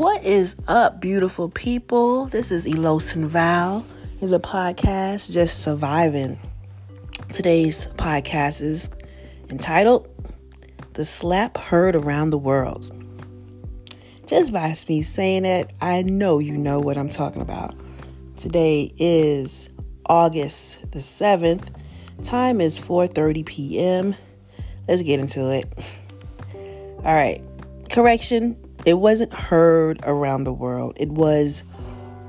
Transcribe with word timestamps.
What 0.00 0.24
is 0.24 0.56
up, 0.66 0.98
beautiful 0.98 1.50
people? 1.50 2.24
This 2.24 2.50
is 2.50 2.64
Elos 2.64 3.12
Val 3.12 3.84
in 4.22 4.30
the 4.30 4.40
podcast, 4.40 5.30
Just 5.30 5.62
Surviving. 5.62 6.38
Today's 7.30 7.86
podcast 7.98 8.62
is 8.62 8.88
entitled 9.50 10.08
The 10.94 11.04
Slap 11.04 11.58
Heard 11.58 11.94
Around 11.94 12.30
the 12.30 12.38
World. 12.38 12.90
Just 14.26 14.54
by 14.54 14.74
me 14.88 15.02
saying 15.02 15.44
it, 15.44 15.70
I 15.82 16.00
know 16.00 16.38
you 16.38 16.56
know 16.56 16.80
what 16.80 16.96
I'm 16.96 17.10
talking 17.10 17.42
about. 17.42 17.74
Today 18.38 18.94
is 18.96 19.68
August 20.06 20.92
the 20.92 21.00
7th. 21.00 21.68
Time 22.24 22.62
is 22.62 22.78
4:30 22.78 23.44
p.m. 23.44 24.16
Let's 24.88 25.02
get 25.02 25.20
into 25.20 25.50
it. 25.52 25.70
All 27.04 27.14
right. 27.14 27.44
Correction, 27.90 28.56
it 28.84 28.94
wasn't 28.94 29.32
heard 29.32 30.00
around 30.04 30.44
the 30.44 30.52
world. 30.52 30.94
It 30.96 31.10
was 31.10 31.62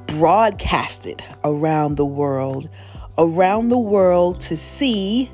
broadcasted 0.08 1.24
around 1.44 1.96
the 1.96 2.06
world, 2.06 2.70
around 3.18 3.70
the 3.70 3.80
world 3.80 4.42
to 4.42 4.58
see 4.58 5.32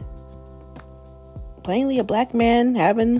plainly 1.64 2.00
a 2.00 2.04
black 2.04 2.34
man 2.34 2.76
having 2.76 3.20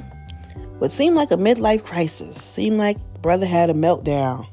what 0.80 0.92
seemed 0.92 1.16
like 1.16 1.32
a 1.32 1.38
midlife 1.38 1.84
crisis. 1.84 2.42
Seemed 2.42 2.78
like 2.78 2.98
brother 3.22 3.46
had 3.46 3.70
a 3.70 3.74
meltdown. 3.74 4.48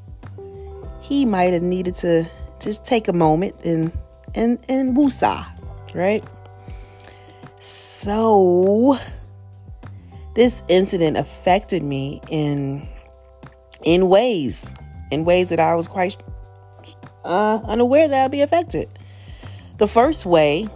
He 1.00 1.24
might 1.26 1.52
have 1.52 1.62
needed 1.62 1.94
to 1.96 2.26
just 2.60 2.86
take 2.86 3.08
a 3.08 3.12
moment 3.12 3.54
and 3.64 3.92
and 4.34 4.58
and 4.68 4.96
woosah, 4.96 5.46
right? 5.94 6.24
So 7.60 8.98
this 10.34 10.62
incident 10.68 11.16
affected 11.16 11.82
me 11.82 12.20
in 12.28 12.88
in 13.84 14.08
ways, 14.08 14.74
in 15.10 15.24
ways 15.24 15.50
that 15.50 15.60
I 15.60 15.74
was 15.74 15.86
quite 15.86 16.16
uh, 17.24 17.60
unaware 17.64 18.08
that 18.08 18.24
I'd 18.24 18.30
be 18.30 18.40
affected. 18.40 18.88
The 19.78 19.86
first 19.86 20.26
way 20.26 20.68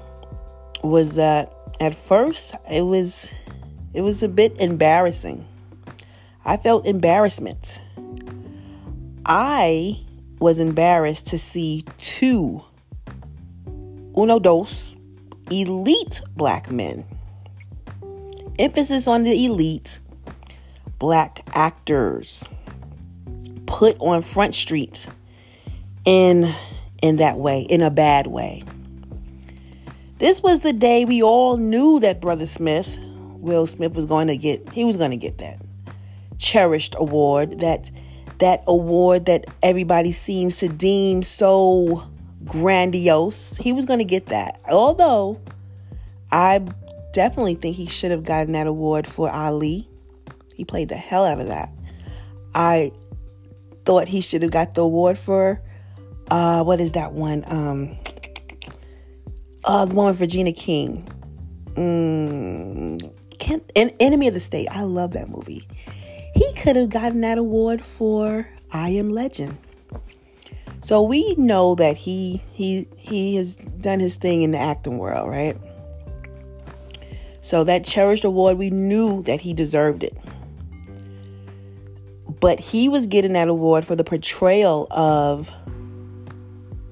was 0.83 1.17
that 1.17 1.53
at 1.81 1.95
first 1.95 2.55
it 2.71 2.83
was 2.83 3.33
it 3.95 4.03
was 4.03 4.23
a 4.23 4.29
bit 4.29 4.57
embarrassing. 4.59 5.47
I 6.45 6.57
felt 6.57 6.87
embarrassment. 6.87 7.81
I 9.25 10.01
was 10.39 10.61
embarrassed 10.61 11.29
to 11.29 11.39
see 11.39 11.85
two 11.97 12.63
uno 14.17 14.39
dos 14.39 14.97
elite 15.51 16.21
black 16.37 16.71
men. 16.71 17.05
Emphasis 18.59 19.07
on 19.07 19.23
the 19.23 19.45
elite 19.45 20.01
black 20.99 21.41
actors 21.55 22.49
put 23.69 23.97
on 24.01 24.23
Front 24.23 24.55
Street 24.55 25.07
in 26.05 26.53
in 27.01 27.17
that 27.17 27.39
way, 27.39 27.61
in 27.61 27.83
a 27.83 27.91
bad 27.91 28.27
way. 28.27 28.65
This 30.19 30.43
was 30.43 30.61
the 30.61 30.73
day 30.73 31.05
we 31.05 31.23
all 31.23 31.57
knew 31.57 32.01
that 32.01 32.21
Brother 32.21 32.47
Smith, 32.47 32.99
Will 33.37 33.67
Smith, 33.67 33.95
was 33.95 34.07
going 34.07 34.27
to 34.27 34.37
get. 34.37 34.73
He 34.73 34.85
was 34.85 34.97
going 34.97 35.13
to 35.13 35.17
get 35.17 35.39
that 35.39 35.61
cherished 36.39 36.97
award, 36.99 37.61
that 37.61 37.91
that 38.39 38.65
award 38.67 39.27
that 39.27 39.45
everybody 39.63 40.13
seems 40.13 40.57
to 40.57 40.69
deem 40.69 41.23
so 41.23 42.09
grandiose. 42.45 43.57
He 43.59 43.73
was 43.73 43.85
going 43.85 43.99
to 43.99 44.05
get 44.05 44.27
that. 44.27 44.61
Although 44.69 45.41
I 46.33 46.67
definitely 47.13 47.57
think 47.57 47.77
he 47.77 47.87
should 47.87 48.11
have 48.11 48.25
gotten 48.25 48.53
that 48.53 48.67
award 48.67 49.07
for 49.07 49.31
Ali. 49.31 49.89
He 50.55 50.65
played 50.65 50.89
the 50.89 50.97
hell 50.97 51.25
out 51.25 51.41
of 51.41 51.49
that. 51.49 51.71
I 52.55 52.93
thought 53.89 54.07
he 54.07 54.21
should 54.21 54.43
have 54.43 54.51
got 54.51 54.75
the 54.75 54.83
award 54.83 55.17
for 55.17 55.63
uh 56.31 56.63
what 56.63 56.79
is 56.79 56.93
that 56.93 57.15
one? 57.15 57.43
Um 57.47 57.97
uh 59.65 59.87
the 59.87 59.95
one 59.95 60.09
with 60.09 60.21
Regina 60.21 60.53
King. 60.53 61.09
Mm, 61.73 63.11
can't 63.39 63.63
an 63.75 63.91
enemy 63.99 64.29
of 64.29 64.35
the 64.35 64.41
state. 64.41 64.69
I 64.71 64.83
love 64.83 65.13
that 65.13 65.31
movie. 65.31 65.67
He 66.35 66.53
could 66.53 66.77
have 66.77 66.91
gotten 66.91 67.23
that 67.23 67.39
award 67.39 67.83
for 67.83 68.47
I 68.71 68.91
Am 68.91 69.09
Legend. 69.09 69.57
So 70.83 71.01
we 71.01 71.35
know 71.37 71.75
that 71.77 71.97
he 71.97 72.43
he 72.53 72.87
he 72.95 73.37
has 73.37 73.57
done 73.57 74.01
his 74.01 74.17
thing 74.17 74.43
in 74.43 74.51
the 74.51 74.59
acting 74.59 74.99
world, 74.99 75.31
right? 75.31 75.57
So 77.41 77.65
that 77.65 77.87
cherished 77.87 78.25
award, 78.25 78.59
we 78.59 78.69
knew 78.69 79.23
that 79.23 79.41
he 79.41 79.55
deserved 79.55 80.03
it 80.03 80.15
but 82.41 82.61
he 82.61 82.89
was 82.89 83.07
getting 83.07 83.33
that 83.33 83.49
award 83.49 83.85
for 83.85 83.97
the 83.97 84.05
portrayal 84.05 84.87
of 84.91 85.53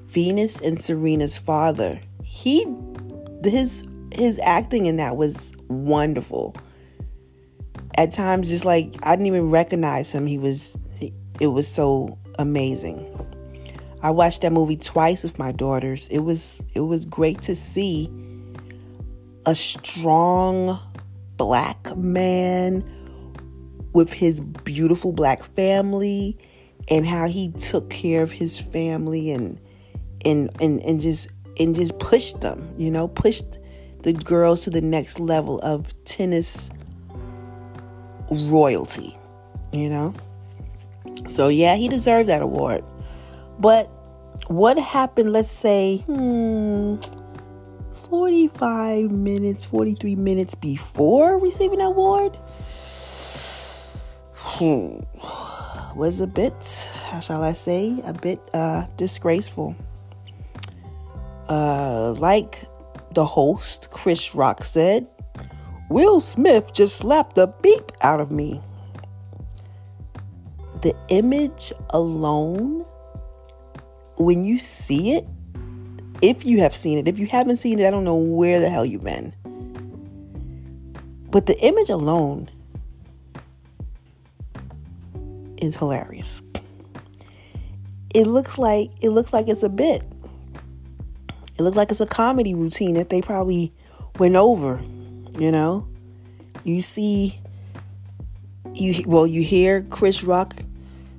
Venus 0.07 0.61
and 0.61 0.81
Serena's 0.81 1.37
father. 1.37 2.01
He 2.23 2.67
his 3.45 3.85
his 4.13 4.41
acting 4.43 4.87
in 4.87 4.97
that 4.97 5.17
was 5.17 5.53
wonderful. 5.69 6.57
At 7.95 8.13
times 8.13 8.51
just 8.51 8.65
like 8.65 8.95
I 9.03 9.15
didn't 9.15 9.27
even 9.27 9.51
recognize 9.51 10.13
him. 10.13 10.27
He 10.27 10.39
was 10.39 10.79
it 11.41 11.49
was 11.49 11.69
so 11.69 12.19
amazing. 12.39 13.13
I 14.03 14.11
watched 14.11 14.43
that 14.43 14.53
movie 14.53 14.77
twice 14.77 15.23
with 15.23 15.39
my 15.39 15.53
daughters. 15.53 16.09
It 16.09 16.21
was 16.21 16.63
it 16.75 16.81
was 16.81 17.05
great 17.07 17.43
to 17.43 17.57
see 17.57 18.11
a 19.45 19.55
strong 19.55 20.79
black 21.37 21.97
man 21.97 22.85
with 23.97 24.13
his 24.13 24.41
beautiful 24.41 25.11
black 25.11 25.43
family 25.55 26.37
and 26.91 27.07
how 27.07 27.27
he 27.27 27.51
took 27.53 27.89
care 27.89 28.23
of 28.23 28.31
his 28.31 28.59
family 28.59 29.31
and 29.31 29.59
and 30.23 30.51
and, 30.61 30.81
and 30.83 31.01
just 31.01 31.31
and 31.59 31.75
just 31.75 31.99
pushed 31.99 32.43
them, 32.43 32.69
you 32.77 32.91
know, 32.91 33.09
pushed 33.09 33.59
the 34.03 34.13
girls 34.13 34.61
to 34.65 34.71
the 34.71 34.83
next 34.83 35.19
level 35.19 35.59
of 35.61 35.87
tennis 36.05 36.69
royalty, 38.31 39.17
you 39.73 39.89
know? 39.89 40.13
So 41.31 41.49
yeah, 41.49 41.77
he 41.77 41.89
deserved 41.89 42.29
that 42.29 42.43
award. 42.43 42.85
But 43.59 43.87
what 44.49 44.79
happened, 44.79 45.33
let's 45.33 45.51
say, 45.51 46.05
hmm, 46.05 46.97
45 48.11 49.11
minutes, 49.11 49.65
43 49.65 50.17
minutes 50.17 50.55
before 50.55 51.39
receiving 51.39 51.79
that 51.79 51.87
award? 51.87 52.39
Was 54.61 56.21
a 56.21 56.27
bit, 56.27 56.55
how 57.05 57.21
shall 57.21 57.43
I 57.43 57.53
say, 57.53 58.01
a 58.05 58.15
bit 58.15 58.41
uh, 58.55 58.87
disgraceful. 58.97 59.77
Uh, 61.49 62.13
like 62.13 62.65
the 63.13 63.25
host, 63.25 63.91
Chris 63.91 64.35
Rock, 64.35 64.65
said, 64.65 65.07
Will 65.91 66.21
Smith 66.21 66.73
just 66.73 66.97
slapped 66.97 67.37
the 67.37 67.49
beep 67.63 67.93
out 68.01 68.21
of 68.21 68.31
me. 68.31 68.63
The 70.81 70.95
image 71.09 71.73
alone, 71.91 72.85
when 74.17 74.43
you 74.43 74.57
see 74.57 75.13
it, 75.13 75.27
if 76.23 76.47
you 76.47 76.61
have 76.61 76.75
seen 76.75 76.97
it, 76.97 77.09
if 77.09 77.19
you 77.19 77.27
haven't 77.27 77.59
seen 77.59 77.79
it, 77.79 77.87
I 77.87 77.91
don't 77.91 78.05
know 78.05 78.17
where 78.17 78.61
the 78.61 78.71
hell 78.71 78.87
you've 78.87 79.05
been. 79.05 79.35
But 81.31 81.45
the 81.45 81.59
image 81.61 81.91
alone 81.91 82.49
is 85.63 85.77
hilarious. 85.77 86.43
It 88.15 88.27
looks 88.27 88.59
like 88.59 88.91
it 89.03 89.11
looks 89.11 89.33
like 89.33 89.49
it's 89.49 89.63
a 89.63 89.69
bit. 89.69 90.05
It 91.59 91.63
looks 91.63 91.77
like 91.77 91.91
it's 91.91 92.01
a 92.01 92.07
comedy 92.07 92.55
routine 92.55 92.95
that 92.95 93.09
they 93.09 93.23
probably 93.23 93.73
went 94.19 94.37
over, 94.37 94.83
you 95.39 95.51
know? 95.51 95.89
You 96.65 96.81
see 96.81 97.41
you 98.75 99.05
well 99.07 99.27
you 99.27 99.43
hear 99.43 99.83
Chris 99.83 100.23
Rock 100.23 100.55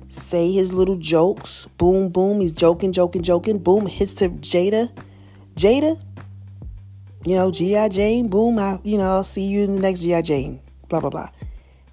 say 0.08 0.52
his 0.52 0.72
little 0.72 0.96
jokes. 0.96 1.66
Boom 1.78 2.08
boom, 2.08 2.40
he's 2.40 2.52
joking, 2.52 2.92
joking, 2.92 3.22
joking. 3.22 3.58
Boom 3.58 3.86
hits 3.86 4.14
to 4.16 4.30
Jada. 4.30 4.90
Jada, 5.54 6.00
you 7.24 7.34
know, 7.34 7.50
G.I. 7.50 7.88
Jane, 7.88 8.28
boom, 8.28 8.58
I, 8.60 8.78
you 8.84 8.96
know, 8.96 9.22
see 9.22 9.42
you 9.42 9.64
in 9.64 9.74
the 9.74 9.80
next 9.80 10.00
G.I. 10.00 10.22
Jane. 10.22 10.60
Blah 10.88 11.00
blah 11.00 11.10
blah. 11.10 11.30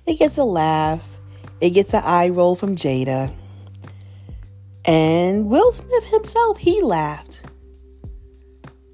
It 0.06 0.20
gets 0.20 0.38
a 0.38 0.44
laugh 0.44 1.15
it 1.62 1.72
gets 1.72 1.94
an 1.94 2.04
eye 2.04 2.30
roll 2.30 2.56
from 2.56 2.76
Jada. 2.76 3.34
And 4.86 5.48
Will 5.48 5.72
Smith 5.72 6.06
himself, 6.06 6.58
he 6.58 6.82
laughed. 6.82 7.42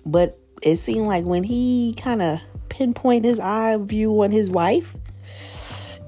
But 0.05 0.39
it 0.61 0.77
seemed 0.77 1.07
like 1.07 1.25
when 1.25 1.43
he 1.43 1.95
kind 1.97 2.21
of 2.21 2.39
pinpointed 2.69 3.25
his 3.25 3.39
eye 3.39 3.77
view 3.77 4.21
on 4.21 4.31
his 4.31 4.49
wife, 4.49 4.95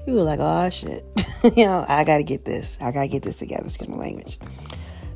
he 0.04 0.12
was 0.12 0.24
like, 0.24 0.40
oh 0.40 0.70
shit. 0.70 1.04
you 1.56 1.66
know, 1.66 1.84
I 1.88 2.04
gotta 2.04 2.22
get 2.22 2.44
this. 2.44 2.78
I 2.80 2.92
gotta 2.92 3.08
get 3.08 3.22
this 3.22 3.36
together. 3.36 3.64
Excuse 3.64 3.88
my 3.88 3.96
language. 3.96 4.38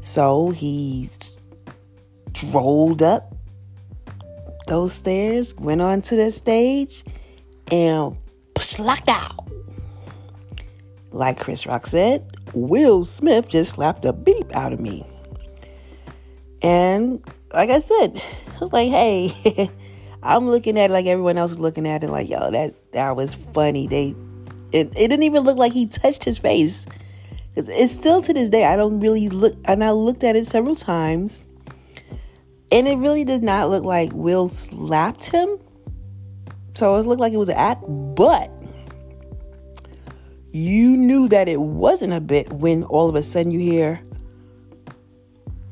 So 0.02 0.50
he 0.50 1.08
rolled 2.52 3.02
up 3.02 3.34
those 4.67 4.93
stairs, 4.93 5.55
went 5.56 5.81
onto 5.81 6.17
the 6.17 6.31
stage, 6.31 7.05
and 7.73 8.17
locked 8.79 9.08
out 9.08 9.47
like 11.10 11.40
Chris 11.40 11.66
Rock 11.66 11.87
said, 11.87 12.37
Will 12.52 13.05
Smith 13.05 13.49
just 13.49 13.72
slapped 13.72 14.02
the 14.02 14.12
beep 14.12 14.55
out 14.55 14.72
of 14.72 14.81
me. 14.81 15.06
And 16.62 17.22
like 17.52 17.70
I 17.70 17.81
said, 17.81 18.22
I 18.55 18.58
was 18.58 18.72
like, 18.72 18.88
hey, 18.88 19.70
I'm 20.22 20.49
looking 20.49 20.78
at 20.78 20.90
it 20.90 20.93
like 20.93 21.06
everyone 21.06 21.38
else 21.38 21.52
is 21.52 21.58
looking 21.58 21.87
at 21.87 22.02
it 22.02 22.10
like, 22.10 22.28
yo, 22.28 22.50
that 22.50 22.93
that 22.93 23.16
was 23.16 23.34
funny. 23.34 23.87
They 23.87 24.14
it, 24.72 24.88
it 24.96 25.08
didn't 25.08 25.22
even 25.22 25.44
look 25.44 25.56
like 25.56 25.72
he 25.72 25.87
touched 25.87 26.25
his 26.25 26.38
face. 26.38 26.87
It's, 27.55 27.69
it's 27.69 27.93
still 27.93 28.20
to 28.22 28.32
this 28.32 28.50
day, 28.50 28.64
I 28.64 28.76
don't 28.76 29.00
really 29.00 29.28
look 29.28 29.55
and 29.64 29.82
I 29.82 29.93
looked 29.93 30.25
at 30.25 30.37
it 30.37 30.46
several 30.46 30.76
times. 30.76 31.44
And 32.70 32.87
it 32.87 32.96
really 32.96 33.25
did 33.25 33.43
not 33.43 33.70
look 33.70 33.84
like 33.84 34.12
Will 34.12 34.49
slapped 34.49 35.25
him. 35.26 35.58
So 36.75 36.96
it 36.96 37.06
looked 37.06 37.20
like 37.20 37.32
it 37.32 37.38
was 37.38 37.49
an 37.49 37.56
act, 37.56 37.82
but 37.88 38.50
you 40.50 40.96
knew 40.96 41.28
that 41.28 41.48
it 41.48 41.60
wasn't 41.60 42.12
a 42.12 42.20
bit 42.20 42.52
when 42.52 42.82
all 42.84 43.08
of 43.08 43.14
a 43.14 43.22
sudden 43.22 43.50
you 43.50 43.60
hear 43.60 44.02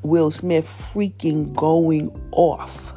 Will 0.02 0.30
Smith 0.30 0.66
freaking 0.66 1.54
going 1.54 2.10
off. 2.32 2.92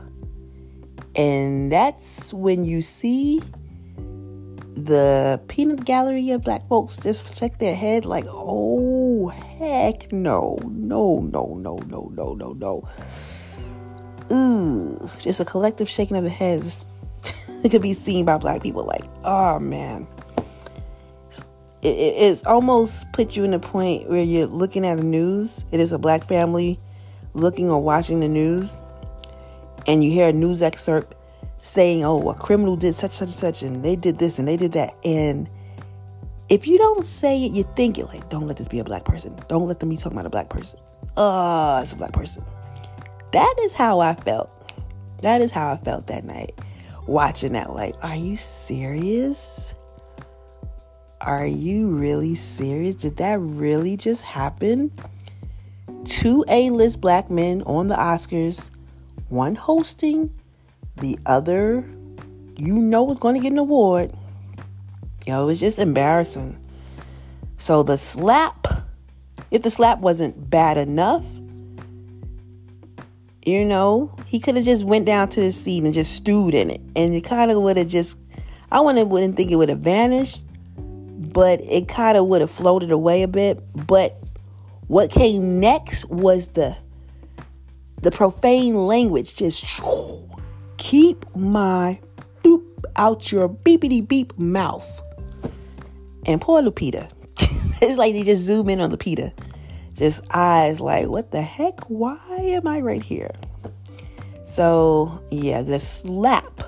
And 1.16 1.72
that's 1.72 2.34
when 2.34 2.64
you 2.64 2.82
see 2.82 3.42
the 4.76 5.42
peanut 5.48 5.84
gallery 5.86 6.30
of 6.32 6.44
black 6.44 6.68
folks 6.68 6.98
just 6.98 7.38
check 7.38 7.58
their 7.58 7.76
head 7.76 8.06
like, 8.06 8.26
oh, 8.28 9.28
heck 9.28 10.12
no, 10.12 10.58
no, 10.66 11.20
no, 11.22 11.56
no, 11.56 11.78
no, 11.88 12.12
no, 12.14 12.34
no, 12.34 12.54
no. 12.54 12.88
Ooh, 14.32 15.10
just 15.18 15.40
a 15.40 15.46
collective 15.46 15.90
shaking 15.90 16.16
of 16.16 16.24
the 16.24 16.30
heads. 16.30 16.86
it 17.64 17.70
could 17.72 17.82
be 17.82 17.94
seen 17.94 18.26
by 18.26 18.38
black 18.38 18.62
people 18.62 18.86
like, 18.86 19.04
oh 19.24 19.60
man. 19.60 20.08
It, 21.82 21.88
it, 21.88 22.16
it's 22.18 22.46
almost 22.46 23.12
put 23.14 23.36
you 23.36 23.44
in 23.44 23.54
a 23.54 23.60
point 23.60 24.10
where 24.10 24.24
you're 24.24 24.48
looking 24.48 24.86
at 24.86 24.98
the 24.98 25.04
news. 25.04 25.64
It 25.72 25.80
is 25.80 25.92
a 25.92 25.98
black 25.98 26.26
family 26.26 26.80
looking 27.34 27.70
or 27.70 27.82
watching 27.82 28.20
the 28.20 28.28
news, 28.28 28.78
and 29.88 30.04
you 30.04 30.12
hear 30.12 30.30
a 30.30 30.34
news 30.34 30.62
excerpt 30.62 31.16
saying, 31.60 32.04
oh, 32.04 32.30
a 32.30 32.34
criminal 32.34 32.76
did 32.76 32.96
such, 32.96 33.12
such, 33.12 33.30
such, 33.30 33.62
and 33.64 33.84
they 33.84 33.96
did 33.96 34.18
this 34.18 34.40
and 34.40 34.48
they 34.48 34.58
did 34.58 34.72
that. 34.74 34.96
And 35.04 35.50
if 36.50 36.68
you 36.68 36.78
don't 36.78 37.06
say 37.06 37.46
it, 37.46 37.52
you 37.52 37.68
think 37.76 37.98
it 37.98 38.06
like, 38.06 38.30
don't 38.30 38.48
let 38.48 38.58
this 38.58 38.68
be 38.68 38.80
a 38.80 38.84
black 38.84 39.06
person. 39.06 39.38
Don't 39.48 39.68
let 39.68 39.80
them 39.80 39.90
be 39.90 39.98
talking 39.98 40.14
about 40.14 40.26
a 40.26 40.30
black 40.30 40.50
person. 40.50 40.80
Oh, 41.18 41.80
it's 41.82 41.94
a 41.94 41.96
black 41.96 42.14
person. 42.14 42.44
That 43.32 43.56
is 43.62 43.74
how 43.74 44.00
I 44.00 44.16
felt. 44.16 44.50
That 45.22 45.42
is 45.42 45.52
how 45.52 45.74
I 45.74 45.78
felt 45.78 46.08
that 46.08 46.24
night 46.24 46.58
watching 47.06 47.54
that. 47.54 47.74
Like, 47.74 47.96
are 48.02 48.16
you 48.16 48.38
serious? 48.38 49.76
Are 51.22 51.46
you 51.46 51.88
really 51.88 52.36
serious? 52.36 52.96
Did 52.96 53.18
that 53.18 53.40
really 53.40 53.98
just 53.98 54.22
happen? 54.22 54.92
Two 56.06 56.46
A 56.48 56.70
list 56.70 57.02
black 57.02 57.30
men 57.30 57.62
on 57.64 57.88
the 57.88 57.96
Oscars, 57.96 58.72
one 59.28 59.56
hosting 59.56 60.34
the 60.96 61.20
other, 61.26 61.86
you 62.56 62.80
know, 62.80 63.12
is 63.12 63.20
going 63.20 63.36
to 63.36 63.42
get 63.42 63.52
an 63.52 63.58
award. 63.58 64.14
Yo, 65.28 65.44
it 65.44 65.46
was 65.46 65.60
just 65.60 65.78
embarrassing. 65.78 66.58
So 67.58 67.84
the 67.84 67.98
slap, 67.98 68.68
if 69.52 69.62
the 69.62 69.70
slap 69.70 70.00
wasn't 70.00 70.50
bad 70.50 70.78
enough, 70.78 71.26
you 73.46 73.66
know, 73.66 74.16
he 74.26 74.40
could 74.40 74.56
have 74.56 74.66
just 74.66 74.86
went 74.86 75.06
down 75.06 75.28
to 75.30 75.42
the 75.42 75.52
seat 75.52 75.84
and 75.84 75.94
just 75.94 76.14
stewed 76.14 76.54
in 76.54 76.72
it, 76.72 76.82
and 76.96 77.14
it 77.14 77.22
kind 77.22 77.52
of 77.52 77.62
would 77.62 77.76
have 77.76 77.90
just. 77.90 78.18
I 78.72 78.80
wouldn't 78.80 79.10
wouldn't 79.10 79.36
think 79.36 79.52
it 79.52 79.56
would 79.56 79.70
have 79.70 79.80
vanished, 79.80 80.44
but 81.34 81.62
it 81.62 81.88
kind 81.88 82.18
of 82.18 82.26
would 82.28 82.42
have 82.42 82.52
floated 82.52 82.92
away 82.92 83.24
a 83.24 83.28
bit. 83.28 83.62
But 83.88 84.18
what 84.88 85.12
came 85.12 85.60
next 85.60 86.06
was 86.10 86.50
the 86.50 86.78
the 88.02 88.12
profane 88.12 88.76
language 88.76 89.36
just 89.36 89.82
keep 90.78 91.26
my 91.36 92.00
boop 92.44 92.64
out 92.96 93.32
your 93.32 93.50
beepity 93.50 94.06
beep 94.06 94.38
mouth. 94.38 95.02
And 96.26 96.40
poor 96.40 96.62
Lupita. 96.62 97.10
it's 97.82 97.98
like 97.98 98.14
they 98.14 98.24
just 98.24 98.44
zoom 98.44 98.70
in 98.70 98.80
on 98.80 98.92
Lupita. 98.92 99.34
Just 99.94 100.22
eyes 100.34 100.80
like, 100.80 101.08
what 101.08 101.32
the 101.32 101.42
heck? 101.42 101.82
Why 101.90 102.18
am 102.38 102.68
I 102.68 102.80
right 102.80 103.04
here? 103.04 103.32
So, 104.46 105.22
yeah, 105.30 105.62
the 105.62 105.80
slap 105.80 106.62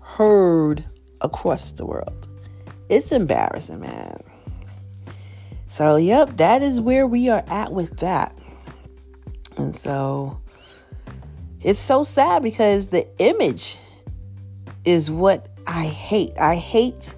heard 0.00 0.84
across 1.20 1.72
the 1.72 1.86
world. 1.86 2.27
It's 2.88 3.12
embarrassing, 3.12 3.80
man. 3.80 4.22
So, 5.68 5.96
yep, 5.96 6.38
that 6.38 6.62
is 6.62 6.80
where 6.80 7.06
we 7.06 7.28
are 7.28 7.44
at 7.48 7.72
with 7.72 7.98
that. 7.98 8.36
And 9.56 9.74
so, 9.76 10.40
it's 11.60 11.78
so 11.78 12.04
sad 12.04 12.42
because 12.42 12.88
the 12.88 13.06
image 13.18 13.76
is 14.84 15.10
what 15.10 15.48
I 15.66 15.84
hate. 15.84 16.32
I 16.38 16.54
hate 16.54 17.14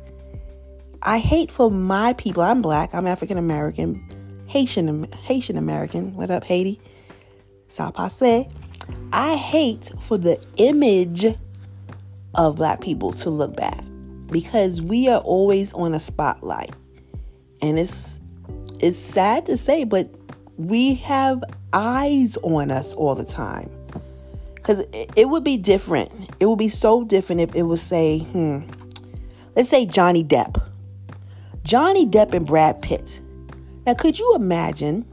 I 1.02 1.18
hate 1.18 1.50
for 1.50 1.70
my 1.70 2.12
people. 2.14 2.42
I'm 2.42 2.60
black, 2.60 2.94
I'm 2.94 3.06
African 3.06 3.38
American, 3.38 4.06
Haitian 4.46 5.10
Haitian 5.12 5.56
American. 5.56 6.14
What 6.14 6.30
up, 6.30 6.44
Haiti? 6.44 6.80
Ça 7.70 7.92
passe. 7.94 8.46
I 9.12 9.36
hate 9.36 9.92
for 10.00 10.18
the 10.18 10.38
image 10.56 11.26
of 12.34 12.56
black 12.56 12.80
people 12.80 13.12
to 13.12 13.30
look 13.30 13.56
bad 13.56 13.89
because 14.30 14.80
we 14.80 15.08
are 15.08 15.20
always 15.20 15.72
on 15.72 15.94
a 15.94 16.00
spotlight. 16.00 16.74
And 17.62 17.78
it's 17.78 18.18
it's 18.80 18.98
sad 18.98 19.46
to 19.46 19.56
say, 19.56 19.84
but 19.84 20.08
we 20.56 20.94
have 20.94 21.42
eyes 21.72 22.36
on 22.42 22.70
us 22.70 22.94
all 22.94 23.14
the 23.14 23.24
time. 23.24 23.70
Because 24.54 24.84
it, 24.92 25.28
would 25.28 25.42
be 25.42 25.56
different. 25.56 26.12
It 26.38 26.46
would 26.46 26.58
be 26.58 26.68
so 26.68 27.02
different 27.04 27.40
if 27.40 27.54
it 27.54 27.62
was 27.62 27.80
say, 27.80 28.20
hmm, 28.20 28.60
let's 29.56 29.68
say 29.68 29.86
Johnny 29.86 30.22
Depp. 30.22 30.62
Johnny 31.62 32.06
Depp 32.06 32.34
and 32.34 32.46
Brad 32.46 32.80
Pitt. 32.82 33.20
Now, 33.86 33.94
could 33.94 34.18
you 34.18 34.34
imagine 34.34 35.06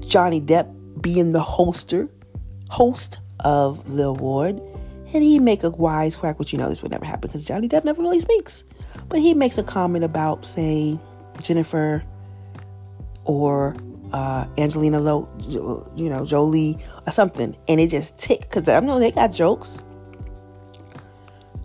Johnny 0.00 0.40
Depp 0.40 0.72
being 1.02 1.32
the 1.32 1.40
hoster, 1.40 2.08
host 2.70 3.18
of 3.40 3.96
the 3.96 4.04
award, 4.04 4.60
and 5.16 5.24
he 5.24 5.38
make 5.38 5.64
a 5.64 5.70
wise 5.70 6.14
crack, 6.16 6.38
which 6.38 6.52
you 6.52 6.58
know 6.58 6.68
this 6.68 6.82
would 6.82 6.92
never 6.92 7.04
happen 7.04 7.28
because 7.28 7.44
Johnny 7.44 7.68
Depp 7.68 7.84
never 7.84 8.00
really 8.00 8.20
speaks. 8.20 8.62
But 9.08 9.18
he 9.18 9.34
makes 9.34 9.58
a 9.58 9.62
comment 9.62 10.04
about, 10.04 10.46
say, 10.46 10.98
Jennifer 11.40 12.02
or 13.24 13.74
uh, 14.12 14.46
Angelina 14.58 15.00
Lo, 15.00 15.28
you 15.96 16.08
know, 16.08 16.24
Jolie 16.24 16.78
or 17.06 17.12
something, 17.12 17.56
and 17.68 17.80
it 17.80 17.90
just 17.90 18.18
ticked 18.18 18.50
because 18.50 18.68
I 18.68 18.78
know 18.80 18.98
they 18.98 19.10
got 19.10 19.32
jokes. 19.32 19.82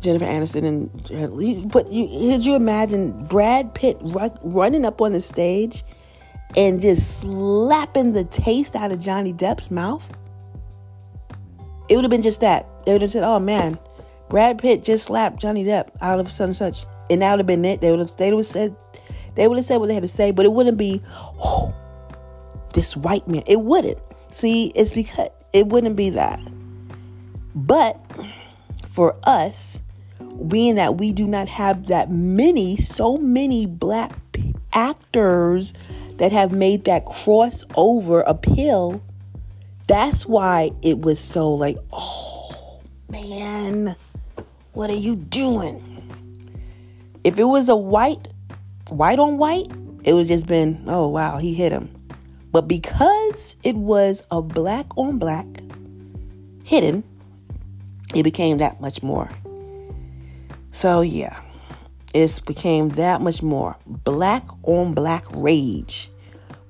Jennifer 0.01 0.25
Aniston 0.25 0.65
and 0.65 1.71
but 1.71 1.91
you 1.91 2.31
could 2.31 2.43
you 2.43 2.55
imagine 2.55 3.25
Brad 3.27 3.75
Pitt 3.75 3.97
run, 4.01 4.31
running 4.41 4.83
up 4.83 4.99
on 4.99 5.11
the 5.11 5.21
stage 5.21 5.83
and 6.57 6.81
just 6.81 7.19
slapping 7.19 8.13
the 8.13 8.23
taste 8.23 8.75
out 8.75 8.91
of 8.91 8.99
Johnny 8.99 9.31
Depp's 9.31 9.69
mouth? 9.69 10.03
It 11.87 11.95
would 11.95 12.03
have 12.03 12.09
been 12.09 12.23
just 12.23 12.41
that. 12.41 12.67
They 12.85 12.93
would 12.93 13.01
have 13.01 13.11
said, 13.11 13.23
"Oh 13.23 13.39
man, 13.39 13.77
Brad 14.29 14.57
Pitt 14.57 14.83
just 14.83 15.05
slapped 15.05 15.39
Johnny 15.39 15.65
Depp 15.65 15.89
out 16.01 16.19
of 16.19 16.31
such 16.31 16.45
and 16.45 16.55
such," 16.55 16.85
and 17.09 17.21
that 17.21 17.31
would 17.31 17.39
have 17.39 17.47
been 17.47 17.65
it. 17.65 17.81
They 17.81 17.91
would 17.91 18.00
have 18.00 18.15
they 18.17 18.31
would 18.31 18.39
have 18.39 18.45
said 18.45 18.75
they 19.35 19.47
would 19.47 19.57
have 19.57 19.65
said 19.65 19.77
what 19.77 19.88
they 19.88 19.93
had 19.93 20.03
to 20.03 20.09
say, 20.09 20.31
but 20.31 20.45
it 20.45 20.51
wouldn't 20.51 20.77
be. 20.77 21.01
Oh, 21.43 21.73
this 22.73 22.95
white 22.95 23.27
man. 23.27 23.43
It 23.47 23.61
wouldn't. 23.61 24.00
See, 24.29 24.71
it's 24.75 24.93
because 24.93 25.29
it 25.53 25.67
wouldn't 25.67 25.95
be 25.95 26.11
that. 26.11 26.39
But 27.53 28.00
for 28.88 29.15
us, 29.23 29.79
being 30.47 30.75
that 30.75 30.97
we 30.97 31.11
do 31.11 31.27
not 31.27 31.50
have 31.50 31.88
that 31.88 32.09
many, 32.09 32.77
so 32.77 33.17
many 33.17 33.65
black 33.65 34.17
actors 34.73 35.73
that 36.17 36.31
have 36.31 36.51
made 36.51 36.85
that 36.85 37.05
crossover 37.05 38.23
appeal, 38.25 39.03
that's 39.88 40.25
why 40.25 40.71
it 40.81 41.00
was 41.01 41.19
so 41.19 41.53
like, 41.53 41.77
oh 41.91 42.30
man, 43.11 43.95
what 44.71 44.89
are 44.89 44.93
you 44.93 45.17
doing? 45.17 45.87
If 47.23 47.37
it 47.37 47.43
was 47.43 47.67
a 47.67 47.75
white, 47.75 48.29
white 48.87 49.19
on 49.19 49.37
white, 49.37 49.69
it 50.03 50.13
would 50.13 50.27
just 50.27 50.47
been, 50.47 50.83
oh 50.87 51.09
wow, 51.09 51.37
he 51.37 51.53
hit 51.53 51.71
him. 51.71 51.89
But 52.51 52.67
because 52.67 53.55
it 53.63 53.75
was 53.75 54.23
a 54.31 54.41
black 54.41 54.85
on 54.97 55.19
black 55.19 55.45
hidden, 56.63 57.03
it 58.15 58.23
became 58.23 58.57
that 58.57 58.81
much 58.81 59.03
more. 59.03 59.29
So, 60.71 61.01
yeah, 61.01 61.39
it 62.13 62.41
became 62.45 62.89
that 62.89 63.21
much 63.21 63.43
more 63.43 63.77
black 63.85 64.45
on 64.63 64.93
black 64.93 65.25
rage, 65.31 66.09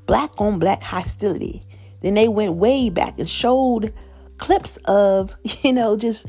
black 0.08 0.32
on 0.40 0.58
black 0.60 0.82
hostility. 0.82 1.64
Then 2.02 2.16
they 2.16 2.28
went 2.28 2.54
way 2.54 2.90
back 2.90 3.20
and 3.20 3.30
showed 3.30 3.94
clips 4.42 4.78
of, 4.86 5.34
you 5.64 5.72
know, 5.72 5.96
just 5.96 6.26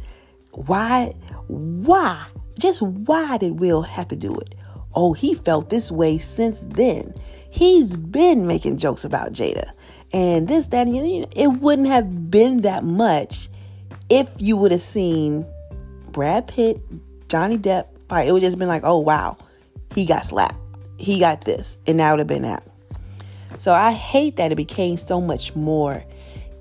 why, 0.52 1.14
why, 1.48 2.24
just 2.58 2.80
why 2.80 3.38
did 3.38 3.58
Will 3.58 3.82
have 3.82 4.06
to 4.08 4.16
do 4.16 4.36
it? 4.36 4.54
oh, 4.94 5.12
he 5.12 5.34
felt 5.34 5.70
this 5.70 5.90
way 5.90 6.18
since 6.18 6.60
then. 6.60 7.14
He's 7.50 7.96
been 7.96 8.46
making 8.46 8.78
jokes 8.78 9.04
about 9.04 9.32
Jada. 9.32 9.72
And 10.12 10.48
this, 10.48 10.66
that, 10.68 10.86
and 10.86 10.96
you 10.96 11.20
know, 11.20 11.28
it 11.34 11.48
wouldn't 11.48 11.88
have 11.88 12.30
been 12.30 12.62
that 12.62 12.84
much 12.84 13.48
if 14.10 14.28
you 14.38 14.56
would 14.56 14.72
have 14.72 14.80
seen 14.80 15.46
Brad 16.10 16.46
Pitt, 16.46 16.80
Johnny 17.28 17.56
Depp 17.56 17.86
fight. 18.08 18.28
It 18.28 18.32
would 18.32 18.42
just 18.42 18.58
been 18.58 18.68
like, 18.68 18.82
oh 18.84 18.98
wow, 18.98 19.38
he 19.94 20.04
got 20.04 20.26
slapped. 20.26 20.56
He 20.98 21.18
got 21.18 21.42
this. 21.42 21.78
And 21.86 21.98
that 22.00 22.10
would 22.10 22.18
have 22.18 22.28
been 22.28 22.42
that. 22.42 22.66
So 23.58 23.72
I 23.72 23.92
hate 23.92 24.36
that 24.36 24.52
it 24.52 24.56
became 24.56 24.96
so 24.96 25.20
much 25.20 25.54
more. 25.54 26.04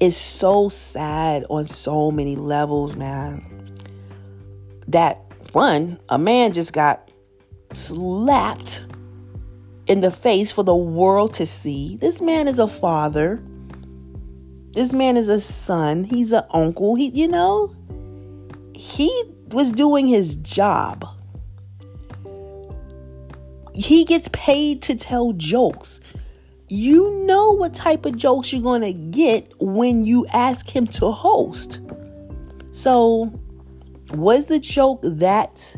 It's 0.02 0.18
so 0.18 0.68
sad 0.68 1.46
on 1.48 1.68
so 1.68 2.10
many 2.10 2.36
levels, 2.36 2.96
man. 2.96 3.72
That 4.88 5.22
one, 5.52 6.00
a 6.10 6.18
man 6.18 6.54
just 6.54 6.74
got 6.74 7.12
slapped 7.74 8.84
in 9.86 10.02
the 10.02 10.10
face 10.10 10.52
for 10.52 10.64
the 10.64 10.76
world 10.76 11.36
to 11.36 11.46
see. 11.46 11.98
This 11.98 12.20
man 12.20 12.48
is 12.48 12.58
a 12.58 12.68
father. 12.68 13.44
This 14.72 14.92
man 14.92 15.18
is 15.18 15.30
a 15.30 15.40
son. 15.40 16.04
He's 16.04 16.32
an 16.32 16.46
uncle. 16.50 16.96
He, 16.96 17.10
you 17.10 17.28
know, 17.28 17.72
he 18.74 19.08
was 19.52 19.72
doing 19.72 20.08
his 20.08 20.36
job. 20.38 21.06
He 23.76 24.04
gets 24.04 24.30
paid 24.34 24.82
to 24.82 24.96
tell 24.96 25.34
jokes. 25.34 26.00
You 26.74 27.26
know 27.26 27.52
what 27.52 27.74
type 27.74 28.06
of 28.06 28.16
jokes 28.16 28.54
you're 28.54 28.62
going 28.62 28.80
to 28.80 28.94
get 28.94 29.52
when 29.60 30.06
you 30.06 30.26
ask 30.28 30.70
him 30.70 30.88
to 30.88 31.12
host. 31.12 31.82
So, 32.72 33.38
was 34.14 34.46
the 34.46 34.58
joke 34.58 35.02
that 35.04 35.76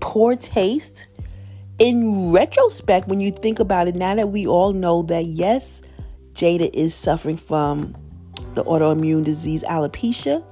poor 0.00 0.36
taste? 0.36 1.06
In 1.78 2.32
retrospect, 2.32 3.08
when 3.08 3.20
you 3.20 3.30
think 3.30 3.60
about 3.60 3.88
it, 3.88 3.94
now 3.94 4.14
that 4.14 4.30
we 4.30 4.46
all 4.46 4.72
know 4.72 5.02
that 5.02 5.26
yes, 5.26 5.82
Jada 6.32 6.70
is 6.72 6.94
suffering 6.94 7.36
from 7.36 7.94
the 8.54 8.64
autoimmune 8.64 9.22
disease 9.22 9.62
alopecia, 9.64 10.42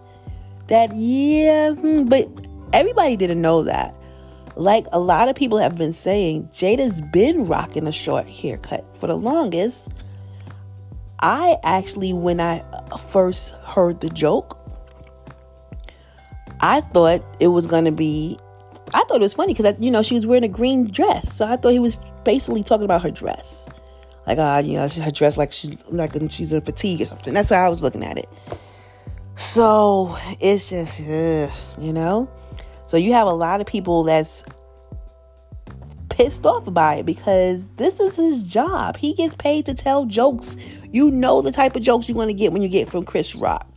that 0.67 0.95
yeah, 0.95 1.71
hmm, 1.71 2.05
but 2.05 2.29
everybody 2.75 3.17
didn't 3.17 3.41
know 3.41 3.63
that. 3.63 3.95
Like 4.59 4.87
a 4.93 4.99
lot 4.99 5.29
of 5.29 5.37
people 5.37 5.59
have 5.59 5.77
been 5.77 5.93
saying, 5.93 6.51
Jada's 6.53 7.01
been 7.01 7.45
rocking 7.45 7.87
a 7.87 7.93
short 7.93 8.29
haircut 8.29 8.85
for 8.99 9.07
the 9.07 9.17
longest. 9.17 9.89
I 11.21 11.57
actually, 11.63 12.13
when 12.13 12.41
I 12.41 12.65
first 13.11 13.55
heard 13.55 14.01
the 14.01 14.09
joke, 14.09 14.59
I 16.61 16.81
thought 16.81 17.25
it 17.39 17.49
was 17.49 17.69
going 17.69 17.85
to 17.85 17.93
be 17.93 18.39
I 18.95 19.05
thought 19.05 19.17
it 19.17 19.21
was 19.21 19.35
funny 19.35 19.55
because 19.55 19.75
you 19.79 19.91
know 19.91 20.03
she 20.03 20.15
was 20.15 20.27
wearing 20.27 20.45
a 20.45 20.49
green 20.49 20.91
dress, 20.91 21.35
so 21.35 21.47
I 21.47 21.57
thought 21.57 21.73
he 21.73 21.79
was 21.79 22.01
basically 22.25 22.63
talking 22.63 22.85
about 22.85 23.03
her 23.03 23.11
dress, 23.11 23.67
like 24.27 24.39
uh, 24.39 24.63
you 24.65 24.75
know 24.75 24.89
her 24.89 25.11
dress 25.11 25.37
like 25.37 25.53
she's 25.53 25.77
like 25.89 26.13
she's 26.31 26.53
in 26.53 26.61
fatigue 26.63 27.03
or 27.03 27.05
something. 27.05 27.35
That's 27.35 27.51
how 27.51 27.67
I 27.67 27.69
was 27.69 27.81
looking 27.81 28.03
at 28.03 28.19
it. 28.19 28.29
So 29.37 30.17
it's 30.41 30.71
just 30.71 31.01
ugh, 31.03 31.51
you 31.79 31.93
know, 31.93 32.31
so 32.89 32.97
you 32.97 33.13
have 33.13 33.27
a 33.27 33.33
lot 33.33 33.61
of 33.61 33.67
people 33.67 34.05
that's 34.05 34.43
pissed 36.09 36.47
off 36.47 36.73
by 36.73 36.95
it 36.95 37.07
because 37.07 37.69
this 37.77 38.01
is 38.01 38.17
his 38.17 38.43
job. 38.43 38.97
He 38.97 39.13
gets 39.13 39.35
paid 39.35 39.67
to 39.67 39.75
tell 39.75 40.07
jokes. 40.07 40.57
You 40.91 41.11
know 41.11 41.43
the 41.43 41.53
type 41.53 41.77
of 41.77 41.83
jokes 41.83 42.09
you're 42.09 42.15
going 42.15 42.29
to 42.29 42.35
get 42.35 42.51
when 42.51 42.63
you 42.63 42.69
get 42.69 42.91
from 42.91 43.05
Chris 43.05 43.35
Rock. 43.35 43.69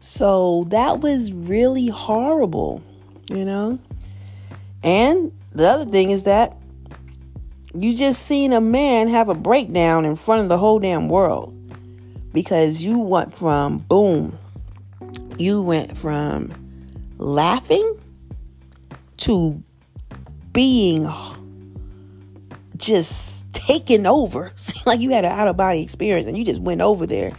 So 0.00 0.66
that 0.68 1.00
was 1.00 1.32
really 1.32 1.86
horrible, 1.86 2.82
you 3.30 3.46
know. 3.46 3.78
And 4.84 5.32
the 5.52 5.66
other 5.66 5.90
thing 5.90 6.10
is 6.10 6.24
that 6.24 6.54
you 7.74 7.96
just 7.96 8.26
seen 8.26 8.52
a 8.52 8.60
man 8.60 9.08
have 9.08 9.30
a 9.30 9.34
breakdown 9.34 10.04
in 10.04 10.14
front 10.14 10.42
of 10.42 10.50
the 10.50 10.58
whole 10.58 10.78
damn 10.78 11.08
world 11.08 11.56
because 12.34 12.82
you 12.82 12.98
went 12.98 13.34
from 13.34 13.78
boom, 13.78 14.38
you 15.38 15.62
went 15.62 15.96
from 15.96 16.52
laughing 17.16 17.98
to 19.22 19.62
being 20.52 21.08
just 22.76 23.44
taken 23.52 24.04
over. 24.04 24.52
like 24.86 24.98
you 24.98 25.10
had 25.10 25.24
an 25.24 25.30
out 25.30 25.46
of 25.46 25.56
body 25.56 25.80
experience 25.80 26.26
and 26.26 26.36
you 26.36 26.44
just 26.44 26.60
went 26.60 26.80
over 26.80 27.06
there 27.06 27.30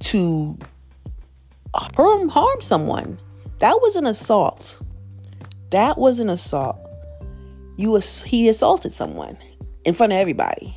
to 0.00 0.58
harm 1.74 2.28
harm 2.28 2.60
someone. 2.60 3.18
That 3.60 3.80
was 3.80 3.96
an 3.96 4.06
assault. 4.06 4.82
That 5.70 5.96
was 5.96 6.18
an 6.18 6.28
assault. 6.28 6.78
You 7.78 7.96
he 8.26 8.50
assaulted 8.50 8.92
someone 8.92 9.38
in 9.84 9.94
front 9.94 10.12
of 10.12 10.18
everybody. 10.18 10.76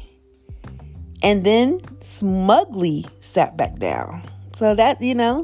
And 1.22 1.44
then 1.44 1.82
smugly 2.02 3.06
sat 3.20 3.58
back 3.58 3.78
down. 3.78 4.24
So 4.54 4.74
that, 4.74 5.02
you 5.02 5.16
know, 5.16 5.44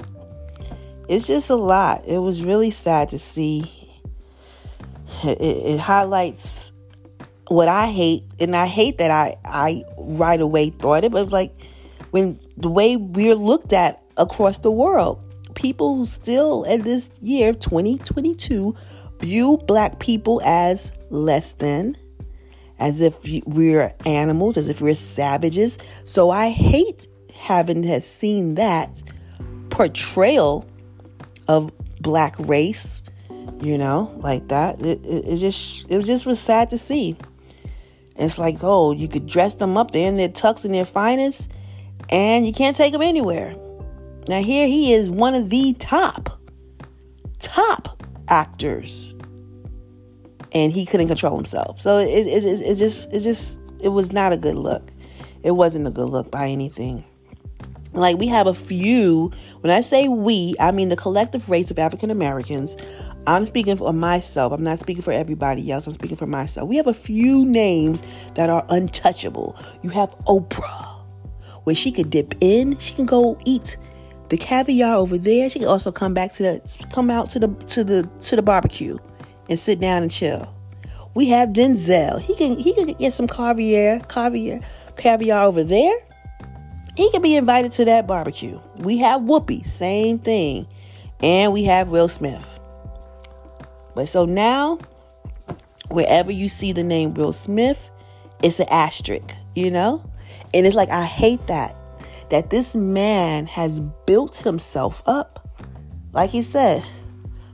it's 1.09 1.27
just 1.27 1.49
a 1.49 1.55
lot. 1.55 2.07
It 2.07 2.19
was 2.19 2.41
really 2.43 2.71
sad 2.71 3.09
to 3.09 3.19
see. 3.19 3.80
It, 5.23 5.39
it, 5.39 5.79
highlights 5.79 6.71
what 7.47 7.67
I 7.67 7.87
hate, 7.87 8.23
and 8.39 8.55
I 8.55 8.65
hate 8.65 8.97
that 8.97 9.11
I 9.11 9.35
I 9.45 9.83
right 9.97 10.39
away 10.39 10.69
thought 10.69 11.03
it, 11.03 11.11
but 11.11 11.21
it 11.21 11.25
was 11.25 11.33
like 11.33 11.53
when 12.11 12.39
the 12.57 12.69
way 12.69 12.97
we're 12.97 13.35
looked 13.35 13.73
at 13.73 14.03
across 14.17 14.59
the 14.59 14.71
world, 14.71 15.19
people 15.55 16.05
still 16.05 16.63
in 16.63 16.81
this 16.81 17.09
year 17.21 17.53
2022 17.53 18.75
view 19.19 19.57
black 19.67 19.99
people 19.99 20.41
as 20.43 20.91
less 21.09 21.53
than, 21.53 21.95
as 22.79 23.01
if 23.01 23.15
we're 23.45 23.93
animals, 24.05 24.57
as 24.57 24.67
if 24.67 24.81
we're 24.81 24.95
savages. 24.95 25.77
So 26.05 26.29
I 26.29 26.49
hate 26.49 27.07
having 27.35 27.83
has 27.83 28.05
seen 28.05 28.55
that 28.55 29.01
portrayal 29.69 30.65
of 31.47 31.71
black 31.99 32.35
race, 32.39 33.00
you 33.59 33.77
know, 33.77 34.11
like 34.17 34.47
that. 34.49 34.79
It, 34.79 35.05
it, 35.05 35.25
it 35.25 35.37
just 35.37 35.89
it 35.89 36.03
just 36.03 36.25
was 36.25 36.39
sad 36.39 36.69
to 36.71 36.77
see. 36.77 37.17
It's 38.15 38.37
like, 38.37 38.57
oh, 38.61 38.91
you 38.91 39.07
could 39.07 39.25
dress 39.25 39.55
them 39.55 39.77
up, 39.77 39.91
they're 39.91 40.07
in 40.07 40.17
their 40.17 40.29
tux 40.29 40.65
and 40.65 40.73
their 40.73 40.85
finest, 40.85 41.51
and 42.09 42.45
you 42.45 42.53
can't 42.53 42.75
take 42.75 42.93
them 42.93 43.01
anywhere. 43.01 43.55
Now 44.27 44.41
here 44.41 44.67
he 44.67 44.93
is, 44.93 45.09
one 45.09 45.33
of 45.33 45.49
the 45.49 45.73
top, 45.73 46.39
top 47.39 48.03
actors 48.27 49.15
and 50.53 50.71
he 50.71 50.85
couldn't 50.85 51.07
control 51.07 51.35
himself. 51.35 51.79
So 51.79 51.97
it, 51.97 52.09
it, 52.09 52.43
it, 52.43 52.61
it 52.61 52.75
just 52.75 53.11
it 53.13 53.21
just 53.21 53.59
it 53.79 53.89
was 53.89 54.11
not 54.11 54.33
a 54.33 54.37
good 54.37 54.55
look. 54.55 54.91
It 55.43 55.51
wasn't 55.51 55.87
a 55.87 55.91
good 55.91 56.09
look 56.09 56.29
by 56.29 56.47
anything. 56.47 57.03
Like 57.93 58.17
we 58.17 58.27
have 58.27 58.47
a 58.47 58.53
few. 58.53 59.31
When 59.61 59.71
I 59.71 59.81
say 59.81 60.07
we, 60.07 60.55
I 60.59 60.71
mean 60.71 60.89
the 60.89 60.95
collective 60.95 61.49
race 61.49 61.71
of 61.71 61.79
African 61.79 62.09
Americans. 62.09 62.75
I'm 63.27 63.45
speaking 63.45 63.75
for 63.75 63.93
myself. 63.93 64.51
I'm 64.51 64.63
not 64.63 64.79
speaking 64.79 65.03
for 65.03 65.11
everybody 65.11 65.71
else. 65.71 65.85
I'm 65.85 65.93
speaking 65.93 66.17
for 66.17 66.25
myself. 66.25 66.67
We 66.67 66.77
have 66.77 66.87
a 66.87 66.93
few 66.93 67.45
names 67.45 68.01
that 68.35 68.49
are 68.49 68.65
untouchable. 68.69 69.55
You 69.83 69.89
have 69.91 70.09
Oprah, 70.27 71.03
where 71.63 71.75
she 71.75 71.91
could 71.91 72.09
dip 72.09 72.33
in. 72.41 72.77
She 72.79 72.95
can 72.95 73.05
go 73.05 73.37
eat 73.45 73.77
the 74.29 74.37
caviar 74.37 74.95
over 74.95 75.17
there. 75.17 75.49
She 75.49 75.59
can 75.59 75.67
also 75.67 75.91
come 75.91 76.13
back 76.13 76.33
to 76.33 76.43
the 76.43 76.85
come 76.91 77.11
out 77.11 77.29
to 77.31 77.39
the 77.39 77.47
to 77.67 77.83
the 77.83 78.09
to 78.23 78.35
the 78.35 78.41
barbecue 78.41 78.97
and 79.49 79.59
sit 79.59 79.79
down 79.79 80.01
and 80.01 80.11
chill. 80.11 80.51
We 81.13 81.27
have 81.27 81.49
Denzel. 81.49 82.19
He 82.19 82.35
can 82.35 82.57
he 82.57 82.73
can 82.73 82.87
get 82.93 83.13
some 83.13 83.27
caviar, 83.27 83.99
caviar, 84.01 84.61
caviar 84.95 85.45
over 85.45 85.63
there. 85.63 85.95
He 86.97 87.11
can 87.11 87.21
be 87.21 87.35
invited 87.35 87.71
to 87.73 87.85
that 87.85 88.07
barbecue. 88.07 88.59
We 88.77 88.97
have 88.97 89.21
Whoopi, 89.21 89.67
same 89.67 90.19
thing. 90.19 90.67
And 91.21 91.53
we 91.53 91.63
have 91.65 91.89
Will 91.89 92.07
Smith. 92.07 92.60
But 93.95 94.07
so 94.07 94.25
now, 94.25 94.79
wherever 95.89 96.31
you 96.31 96.49
see 96.49 96.71
the 96.71 96.83
name 96.83 97.13
Will 97.13 97.33
Smith, 97.33 97.89
it's 98.41 98.59
an 98.59 98.67
asterisk, 98.69 99.35
you 99.55 99.71
know? 99.71 100.03
And 100.53 100.65
it's 100.65 100.75
like, 100.75 100.89
I 100.89 101.05
hate 101.05 101.45
that. 101.47 101.75
That 102.29 102.49
this 102.49 102.75
man 102.75 103.45
has 103.47 103.79
built 104.05 104.37
himself 104.37 105.03
up. 105.05 105.49
Like 106.13 106.29
he 106.29 106.43
said, 106.43 106.83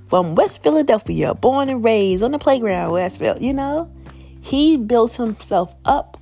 from 0.08 0.36
West 0.36 0.64
Philadelphia, 0.64 1.34
born 1.34 1.70
and 1.70 1.84
raised 1.84 2.24
on 2.24 2.32
the 2.32 2.40
playground, 2.40 2.92
Westville, 2.92 3.42
you 3.42 3.54
know? 3.54 3.92
He 4.42 4.78
built 4.78 5.14
himself 5.14 5.74
up 5.86 6.22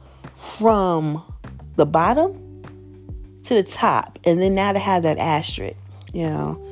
from 0.57 1.21
the 1.75 1.85
bottom 1.85 2.41
to 3.43 3.53
the 3.53 3.63
top. 3.63 4.17
And 4.23 4.41
then 4.41 4.55
now 4.55 4.71
to 4.71 4.79
have 4.79 5.03
that 5.03 5.17
asterisk, 5.17 5.77
you 6.13 6.25
know, 6.25 6.65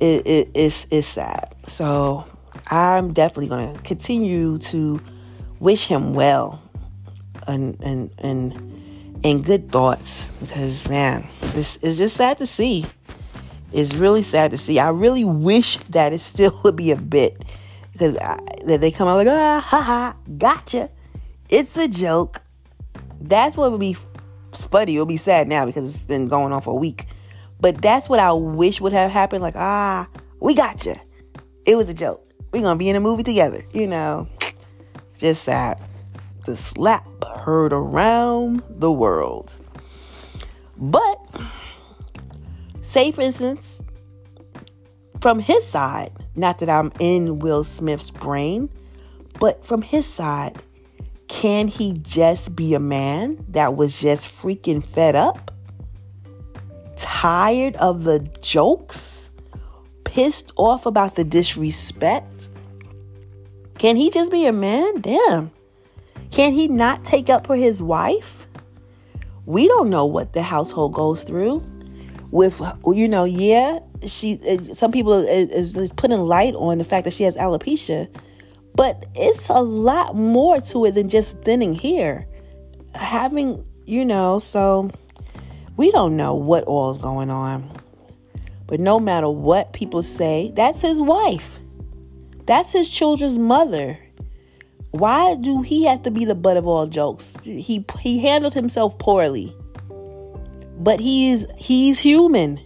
it, 0.00 0.26
it, 0.26 0.50
it's, 0.54 0.86
it's 0.90 1.08
sad. 1.08 1.54
So 1.68 2.24
I'm 2.70 3.12
definitely 3.12 3.48
going 3.48 3.74
to 3.74 3.82
continue 3.82 4.58
to 4.58 5.00
wish 5.60 5.86
him 5.86 6.14
well 6.14 6.62
and, 7.46 7.76
and, 7.82 8.10
and, 8.18 9.20
and 9.24 9.44
good 9.44 9.70
thoughts 9.70 10.28
because, 10.40 10.88
man, 10.88 11.26
it's, 11.42 11.76
it's 11.82 11.96
just 11.96 12.16
sad 12.16 12.38
to 12.38 12.46
see 12.46 12.86
it's 13.72 13.94
really 13.94 14.22
sad 14.22 14.52
to 14.52 14.58
see. 14.58 14.78
I 14.78 14.90
really 14.90 15.24
wish 15.24 15.76
that 15.90 16.12
it 16.12 16.20
still 16.20 16.58
would 16.64 16.76
be 16.76 16.90
a 16.90 16.96
bit. 16.96 17.44
because 17.92 18.16
I, 18.16 18.38
they 18.64 18.90
come 18.90 19.08
out 19.08 19.16
like 19.16 19.28
ah 19.28 19.60
ha 19.60 19.80
ha 19.82 20.16
gotcha, 20.38 20.90
it's 21.48 21.76
a 21.76 21.88
joke. 21.88 22.40
That's 23.20 23.56
what 23.56 23.70
would 23.70 23.80
be 23.80 23.96
funny. 24.52 24.94
It'll 24.94 25.06
be 25.06 25.16
sad 25.16 25.48
now 25.48 25.66
because 25.66 25.86
it's 25.94 26.02
been 26.02 26.28
going 26.28 26.52
on 26.52 26.62
for 26.62 26.70
a 26.70 26.76
week. 26.76 27.06
But 27.60 27.80
that's 27.80 28.08
what 28.08 28.18
I 28.18 28.32
wish 28.32 28.80
would 28.80 28.92
have 28.92 29.10
happened. 29.10 29.42
Like 29.42 29.56
ah, 29.56 30.08
we 30.40 30.54
gotcha. 30.54 31.00
It 31.64 31.76
was 31.76 31.88
a 31.88 31.94
joke. 31.94 32.25
We're 32.56 32.62
gonna 32.62 32.78
be 32.78 32.88
in 32.88 32.96
a 32.96 33.00
movie 33.00 33.22
together. 33.22 33.62
You 33.74 33.86
know, 33.86 34.28
just 35.18 35.44
that 35.44 35.78
The 36.46 36.56
slap 36.56 37.06
heard 37.22 37.70
around 37.70 38.62
the 38.70 38.90
world. 38.90 39.52
But 40.78 41.18
say 42.80 43.12
for 43.12 43.20
instance, 43.20 43.84
from 45.20 45.38
his 45.38 45.66
side, 45.66 46.12
not 46.34 46.58
that 46.60 46.70
I'm 46.70 46.92
in 46.98 47.40
Will 47.40 47.62
Smith's 47.62 48.08
brain, 48.10 48.70
but 49.38 49.62
from 49.62 49.82
his 49.82 50.06
side, 50.06 50.56
can 51.28 51.68
he 51.68 51.92
just 51.98 52.56
be 52.56 52.72
a 52.72 52.80
man 52.80 53.44
that 53.50 53.76
was 53.76 53.98
just 53.98 54.28
freaking 54.28 54.82
fed 54.82 55.14
up? 55.14 55.50
Tired 56.96 57.76
of 57.76 58.04
the 58.04 58.20
jokes? 58.40 59.15
Pissed 60.06 60.52
off 60.56 60.86
about 60.86 61.14
the 61.16 61.24
disrespect? 61.24 62.48
Can 63.78 63.96
he 63.96 64.10
just 64.10 64.30
be 64.32 64.46
a 64.46 64.52
man? 64.52 65.00
Damn. 65.02 65.50
Can 66.30 66.52
he 66.52 66.68
not 66.68 67.04
take 67.04 67.28
up 67.28 67.46
for 67.46 67.56
his 67.56 67.82
wife? 67.82 68.46
We 69.44 69.68
don't 69.68 69.90
know 69.90 70.06
what 70.06 70.32
the 70.32 70.42
household 70.42 70.94
goes 70.94 71.22
through. 71.22 71.62
With, 72.30 72.60
you 72.86 73.08
know, 73.08 73.24
yeah, 73.24 73.80
she, 74.06 74.40
uh, 74.48 74.74
some 74.74 74.90
people 74.90 75.12
is, 75.12 75.76
is 75.76 75.92
putting 75.92 76.20
light 76.20 76.54
on 76.54 76.78
the 76.78 76.84
fact 76.84 77.04
that 77.04 77.12
she 77.12 77.24
has 77.24 77.36
alopecia, 77.36 78.08
but 78.74 79.06
it's 79.14 79.48
a 79.48 79.60
lot 79.60 80.16
more 80.16 80.60
to 80.60 80.86
it 80.86 80.92
than 80.92 81.08
just 81.08 81.42
thinning 81.42 81.74
hair. 81.74 82.26
Having, 82.94 83.64
you 83.84 84.04
know, 84.04 84.38
so 84.38 84.90
we 85.76 85.90
don't 85.90 86.16
know 86.16 86.34
what 86.34 86.64
all 86.64 86.90
is 86.90 86.98
going 86.98 87.30
on. 87.30 87.70
But 88.66 88.80
no 88.80 88.98
matter 88.98 89.28
what 89.28 89.72
people 89.72 90.02
say, 90.02 90.52
that's 90.54 90.80
his 90.80 91.00
wife. 91.00 91.58
That's 92.46 92.72
his 92.72 92.90
children's 92.90 93.38
mother. 93.38 93.98
Why 94.90 95.34
do 95.34 95.62
he 95.62 95.84
have 95.84 96.02
to 96.04 96.10
be 96.10 96.24
the 96.24 96.34
butt 96.34 96.56
of 96.56 96.66
all 96.66 96.86
jokes? 96.86 97.36
He 97.42 97.84
he 98.00 98.20
handled 98.20 98.54
himself 98.54 98.98
poorly. 98.98 99.54
But 100.78 101.00
he 101.00 101.30
is 101.30 101.46
he's 101.56 101.98
human. 101.98 102.60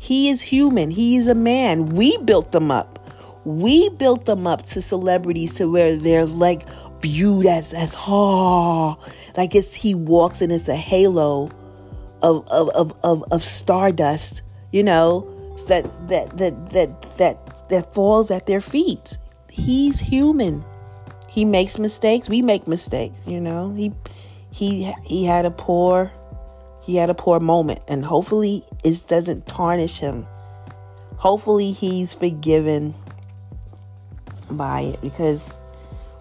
He 0.00 0.28
is 0.28 0.40
human. 0.40 0.90
He 0.90 1.16
is 1.16 1.28
a 1.28 1.34
man. 1.34 1.86
We 1.86 2.18
built 2.18 2.52
them 2.52 2.70
up. 2.70 2.98
We 3.44 3.88
built 3.90 4.26
them 4.26 4.46
up 4.46 4.66
to 4.66 4.82
celebrities 4.82 5.54
to 5.54 5.70
where 5.70 5.96
they're 5.96 6.26
like 6.26 6.66
viewed 7.00 7.46
as 7.46 7.72
as 7.72 7.94
oh 7.96 8.98
like 9.36 9.54
it's 9.54 9.72
he 9.72 9.94
walks 9.94 10.42
and 10.42 10.50
it's 10.50 10.68
a 10.68 10.76
halo 10.76 11.48
of 12.22 12.46
of 12.48 12.68
of 12.70 12.94
of, 13.04 13.24
of 13.30 13.44
stardust, 13.44 14.42
you 14.70 14.82
know, 14.82 15.26
that 15.66 15.84
that 16.08 16.36
that 16.38 16.70
that 16.70 17.02
that 17.18 17.68
that 17.68 17.94
falls 17.94 18.30
at 18.30 18.46
their 18.46 18.60
feet. 18.60 19.16
He's 19.50 20.00
human. 20.00 20.64
He 21.28 21.44
makes 21.44 21.78
mistakes. 21.78 22.28
We 22.28 22.42
make 22.42 22.66
mistakes, 22.66 23.18
you 23.26 23.40
know. 23.40 23.72
He 23.72 23.92
he 24.50 24.92
he 25.04 25.24
had 25.24 25.44
a 25.44 25.50
poor 25.50 26.10
he 26.82 26.96
had 26.96 27.10
a 27.10 27.14
poor 27.14 27.38
moment 27.38 27.80
and 27.86 28.04
hopefully 28.04 28.64
it 28.82 29.04
doesn't 29.06 29.46
tarnish 29.46 29.98
him. 29.98 30.26
Hopefully 31.16 31.72
he's 31.72 32.14
forgiven 32.14 32.94
by 34.50 34.80
it 34.80 35.00
because 35.02 35.58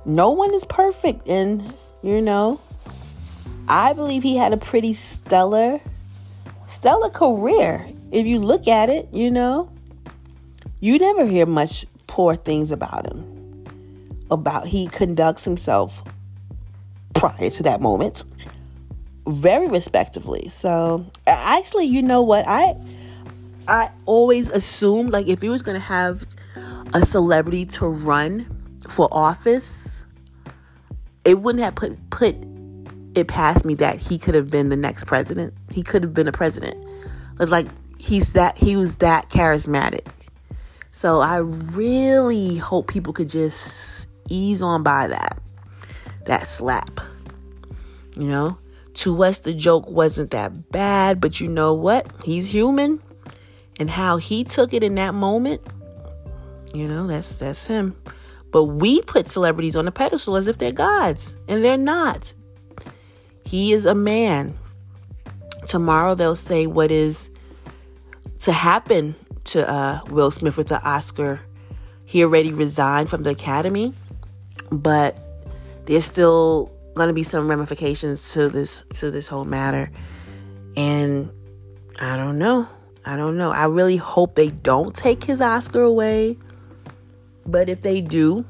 no 0.05 0.31
one 0.31 0.53
is 0.53 0.65
perfect 0.65 1.27
and 1.27 1.73
you 2.03 2.21
know 2.21 2.59
I 3.69 3.93
believe 3.93 4.23
he 4.23 4.35
had 4.35 4.51
a 4.51 4.57
pretty 4.57 4.93
stellar 4.93 5.79
stellar 6.67 7.09
career 7.09 7.87
if 8.11 8.27
you 8.27 8.39
look 8.39 8.67
at 8.67 8.89
it, 8.89 9.09
you 9.11 9.31
know. 9.31 9.71
You 10.79 10.99
never 10.99 11.25
hear 11.25 11.45
much 11.45 11.85
poor 12.05 12.35
things 12.35 12.71
about 12.71 13.11
him. 13.11 13.65
About 14.29 14.67
he 14.67 14.87
conducts 14.87 15.43
himself 15.43 16.03
prior 17.13 17.49
to 17.49 17.63
that 17.63 17.81
moment 17.81 18.23
very 19.27 19.67
respectively. 19.67 20.49
So 20.49 21.05
actually, 21.25 21.85
you 21.85 22.01
know 22.01 22.21
what? 22.21 22.45
I 22.47 22.75
I 23.67 23.91
always 24.05 24.49
assumed 24.49 25.11
like 25.11 25.27
if 25.27 25.41
he 25.41 25.49
was 25.49 25.61
gonna 25.61 25.79
have 25.79 26.25
a 26.93 27.05
celebrity 27.05 27.65
to 27.65 27.87
run 27.87 28.47
for 28.89 29.07
office, 29.11 30.05
it 31.25 31.39
wouldn't 31.39 31.63
have 31.63 31.75
put 31.75 32.09
put 32.09 32.35
it 33.15 33.27
past 33.27 33.65
me 33.65 33.75
that 33.75 33.97
he 33.97 34.17
could 34.17 34.35
have 34.35 34.49
been 34.49 34.69
the 34.69 34.77
next 34.77 35.05
president. 35.05 35.53
He 35.71 35.83
could 35.83 36.03
have 36.03 36.13
been 36.13 36.27
a 36.27 36.31
president. 36.31 36.83
But 37.35 37.49
like 37.49 37.67
he's 37.97 38.33
that 38.33 38.57
he 38.57 38.77
was 38.77 38.97
that 38.97 39.29
charismatic. 39.29 40.07
So 40.91 41.21
I 41.21 41.37
really 41.37 42.57
hope 42.57 42.87
people 42.87 43.13
could 43.13 43.29
just 43.29 44.07
ease 44.29 44.61
on 44.61 44.83
by 44.83 45.07
that. 45.07 45.39
That 46.25 46.47
slap. 46.47 46.99
You 48.15 48.27
know? 48.27 48.57
To 48.95 49.23
us, 49.23 49.39
the 49.39 49.53
joke 49.53 49.87
wasn't 49.87 50.31
that 50.31 50.71
bad, 50.71 51.21
but 51.21 51.39
you 51.39 51.47
know 51.47 51.73
what? 51.73 52.11
He's 52.23 52.47
human. 52.47 53.01
And 53.79 53.91
how 53.91 54.17
he 54.17 54.43
took 54.43 54.73
it 54.73 54.81
in 54.81 54.95
that 54.95 55.13
moment, 55.13 55.61
you 56.73 56.87
know, 56.87 57.05
that's 57.05 57.35
that's 57.35 57.65
him. 57.65 57.95
But 58.51 58.63
we 58.63 59.01
put 59.01 59.27
celebrities 59.27 59.75
on 59.75 59.87
a 59.87 59.91
pedestal 59.91 60.35
as 60.35 60.47
if 60.47 60.57
they're 60.57 60.71
gods, 60.71 61.37
and 61.47 61.63
they're 61.63 61.77
not. 61.77 62.33
He 63.45 63.73
is 63.73 63.85
a 63.85 63.93
man. 63.93 64.57
Tomorrow 65.67 66.15
they'll 66.15 66.35
say 66.35 66.65
what 66.65 66.91
is 66.91 67.29
to 68.41 68.51
happen 68.51 69.15
to 69.45 69.69
uh, 69.69 70.01
Will 70.09 70.31
Smith 70.31 70.57
with 70.57 70.67
the 70.67 70.81
Oscar. 70.81 71.41
He 72.05 72.23
already 72.23 72.53
resigned 72.53 73.09
from 73.09 73.23
the 73.23 73.31
Academy, 73.31 73.93
but 74.71 75.19
there's 75.85 76.05
still 76.05 76.71
going 76.95 77.07
to 77.07 77.13
be 77.13 77.23
some 77.23 77.49
ramifications 77.49 78.33
to 78.33 78.49
this 78.49 78.83
to 78.93 79.11
this 79.11 79.27
whole 79.27 79.45
matter. 79.45 79.91
And 80.75 81.31
i 81.99 82.15
don't 82.17 82.37
know. 82.37 82.67
I 83.05 83.15
don't 83.15 83.37
know. 83.37 83.51
I 83.51 83.65
really 83.65 83.97
hope 83.97 84.35
they 84.35 84.49
don't 84.49 84.95
take 84.95 85.23
his 85.23 85.41
oscar 85.41 85.81
away. 85.81 86.37
But 87.45 87.69
if 87.69 87.81
they 87.81 88.01
do 88.01 88.45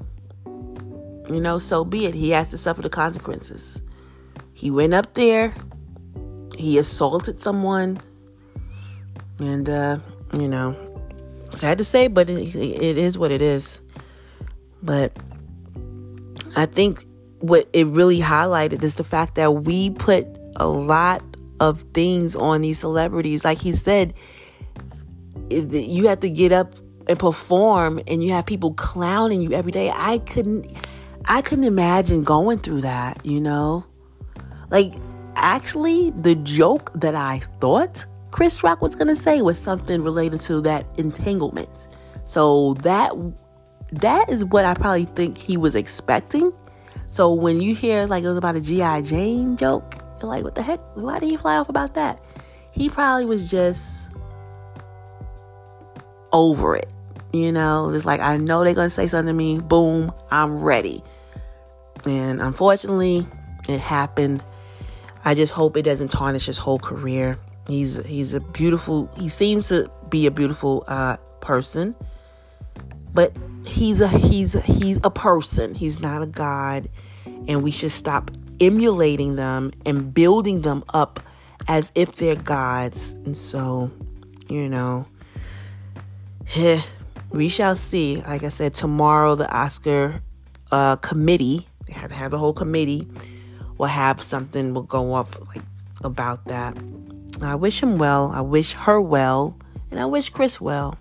you 1.30 1.41
know 1.41 1.60
so 1.60 1.84
be 1.84 2.06
it. 2.06 2.15
He 2.15 2.30
has 2.32 2.50
to 2.52 2.58
suffer 2.58 2.82
the 2.82 2.89
consequences. 2.89 3.82
He 4.54 4.71
went 4.71 4.93
up 4.93 5.13
there. 5.13 5.54
He 6.58 6.78
assaulted 6.78 7.39
someone 7.39 8.00
and 9.39 9.69
uh 9.69 9.97
you 10.34 10.47
know 10.47 10.76
sad 11.50 11.78
to 11.78 11.84
say 11.84 12.08
but 12.08 12.30
it, 12.30 12.56
it 12.56 12.97
is 12.97 13.17
what 13.17 13.32
it 13.32 13.41
is 13.41 13.82
but 14.82 15.15
i 16.56 16.65
think 16.65 17.06
what 17.39 17.67
it 17.73 17.86
really 17.88 18.19
highlighted 18.19 18.84
is 18.84 18.95
the 18.95 19.04
fact 19.04 19.36
that 19.36 19.52
we 19.52 19.91
put 19.91 20.26
a 20.56 20.67
lot 20.67 21.23
of 21.60 21.84
things 21.93 22.36
on 22.36 22.62
these 22.62 22.80
celebrities. 22.80 23.43
Like 23.45 23.60
he 23.60 23.73
said, 23.73 24.13
you 25.50 26.08
have 26.08 26.19
to 26.21 26.30
get 26.30 26.52
up 26.52 26.73
and 27.08 27.17
perform 27.17 28.02
and 28.08 28.23
you 28.23 28.32
have 28.32 28.45
people 28.45 28.73
clowning 28.73 29.41
you 29.41 29.54
every 29.54 29.71
day. 29.71 29.91
I 29.93 30.19
couldn't 30.19 30.71
I 31.26 31.41
couldn't 31.41 31.65
imagine 31.65 32.23
going 32.23 32.60
through 32.60 32.82
that, 32.82 33.26
you 33.26 33.39
know? 33.39 33.86
Like 34.69 34.93
actually 35.36 36.12
the 36.12 36.36
joke 36.36 36.91
that 36.95 37.15
I 37.15 37.39
thought 37.60 38.06
Chris 38.32 38.63
Rock 38.63 38.82
was 38.82 38.96
going 38.96 39.08
to 39.08 39.16
say 39.16 39.42
was 39.42 39.60
something 39.60 40.04
related 40.04 40.42
to 40.42 40.62
that 40.62 40.86
entanglement. 40.98 41.88
So 42.26 42.74
that 42.76 43.13
that 43.92 44.30
is 44.30 44.44
what 44.44 44.66
I 44.66 44.74
probably 44.74 45.06
think 45.06 45.38
he 45.38 45.56
was 45.56 45.76
expecting 45.76 46.52
so 47.10 47.34
when 47.34 47.62
you 47.62 47.74
hear 47.74 48.06
like 48.06 48.24
it 48.24 48.28
was 48.28 48.38
about 48.38 48.56
a 48.56 48.62
G.I. 48.62 49.02
Jane 49.02 49.58
joke, 49.58 49.96
you're 50.20 50.30
like, 50.30 50.44
what 50.44 50.56
the 50.56 50.62
heck? 50.62 50.80
Why 50.96 51.20
did 51.20 51.30
he 51.30 51.38
fly 51.38 51.58
off 51.58 51.70
about 51.70 51.94
that? 51.96 52.22
He 52.72 52.90
probably 52.90 53.26
was 53.26 53.50
just 53.50 54.12
over 56.32 56.76
it. 56.76 56.94
You 57.34 57.52
know, 57.52 57.92
just 57.92 58.06
like 58.06 58.20
I 58.20 58.38
know 58.38 58.63
they're 58.63 58.74
gonna 58.74 58.90
say 58.90 59.08
something 59.08 59.28
to 59.28 59.34
me, 59.34 59.60
boom, 59.60 60.13
I'm 60.32 60.58
ready. 60.58 61.04
And 62.06 62.42
unfortunately, 62.42 63.28
it 63.68 63.80
happened. 63.80 64.44
I 65.26 65.34
just 65.34 65.54
hope 65.54 65.76
it 65.76 65.84
doesn't 65.84 66.10
tarnish 66.10 66.46
his 66.46 66.58
whole 66.58 66.80
career. 66.80 67.38
He's 67.68 68.04
he's 68.06 68.34
a 68.34 68.40
beautiful. 68.40 69.10
He 69.18 69.30
seems 69.30 69.68
to 69.70 69.92
be 70.10 70.26
a 70.26 70.32
beautiful 70.32 70.84
uh, 70.88 71.18
person, 71.42 71.96
but 73.14 73.36
he's 73.66 74.00
a 74.02 74.08
he's 74.08 74.56
a, 74.56 74.62
he's 74.62 75.00
a 75.04 75.10
person. 75.10 75.76
He's 75.76 76.00
not 76.00 76.22
a 76.22 76.28
god, 76.28 76.90
and 77.48 77.64
we 77.64 77.72
should 77.72 77.92
stop 77.92 78.32
emulating 78.60 79.36
them 79.36 79.72
and 79.86 80.14
building 80.14 80.62
them 80.62 80.84
up 80.94 81.20
as 81.68 81.92
if 81.96 82.16
they're 82.16 82.36
gods. 82.36 83.14
And 83.26 83.36
so, 83.36 83.92
you 84.48 84.70
know, 84.70 85.06
we 87.32 87.50
shall 87.50 87.76
see. 87.76 88.22
Like 88.22 88.44
I 88.44 88.50
said, 88.50 88.74
tomorrow 88.74 89.36
the 89.36 89.52
Oscar 89.52 90.22
uh, 90.72 90.96
committee, 90.98 91.68
they 91.86 91.94
have 91.94 92.10
to 92.10 92.16
have 92.16 92.32
the 92.32 92.38
whole 92.38 92.54
committee, 92.54 93.08
will 93.78 93.88
have 93.88 94.22
something 94.22 94.74
will 94.74 94.84
go 94.84 95.14
off 95.14 95.38
like 95.48 95.64
about 96.04 96.46
that. 96.46 96.78
I 97.41 97.56
wish 97.56 97.82
him 97.82 97.97
well. 97.97 98.32
I 98.34 98.41
wish 98.41 98.73
her 98.73 99.00
well, 99.00 99.58
and 99.91 100.00
I 100.00 100.06
wish 100.06 100.30
Chris 100.30 100.60
well. 100.60 100.97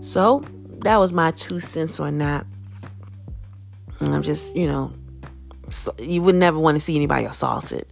So 0.00 0.44
that 0.80 0.98
was 0.98 1.12
my 1.12 1.30
two 1.32 1.60
cents 1.60 2.00
on 2.00 2.18
that. 2.18 2.46
And 4.00 4.14
I'm 4.14 4.22
just, 4.22 4.54
you 4.54 4.66
know, 4.66 4.92
you 5.98 6.22
would 6.22 6.34
never 6.34 6.58
want 6.58 6.76
to 6.76 6.80
see 6.80 6.96
anybody 6.96 7.24
assaulted 7.24 7.86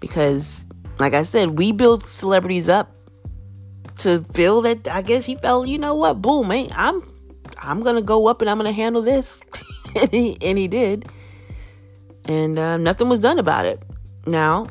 because, 0.00 0.68
like 0.98 1.14
I 1.14 1.22
said, 1.22 1.58
we 1.58 1.72
build 1.72 2.06
celebrities 2.06 2.68
up 2.68 2.92
to 3.98 4.24
feel 4.32 4.60
that. 4.62 4.88
I 4.88 5.02
guess 5.02 5.24
he 5.24 5.36
felt, 5.36 5.68
you 5.68 5.78
know 5.78 5.94
what, 5.94 6.20
boom, 6.20 6.48
man, 6.48 6.68
I'm, 6.72 7.02
I'm 7.62 7.82
gonna 7.82 8.02
go 8.02 8.26
up 8.26 8.40
and 8.40 8.50
I'm 8.50 8.56
gonna 8.56 8.72
handle 8.72 9.02
this, 9.02 9.40
and 9.96 10.10
he 10.10 10.36
and 10.42 10.58
he 10.58 10.68
did, 10.68 11.06
and 12.24 12.58
uh, 12.58 12.76
nothing 12.76 13.08
was 13.08 13.20
done 13.20 13.38
about 13.38 13.66
it. 13.66 13.82
Now, 14.26 14.66